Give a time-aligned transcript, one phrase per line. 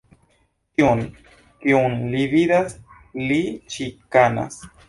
[0.79, 1.03] Ĉiun,
[1.65, 2.75] kiun li vidas,
[3.29, 3.41] li
[3.77, 4.63] ĉikanas.